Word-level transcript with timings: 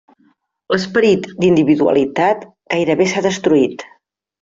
L'esperit 0.75 1.29
d'individualitat 1.43 2.49
gairebé 2.77 3.13
s'ha 3.15 3.27
destruït. 3.33 3.91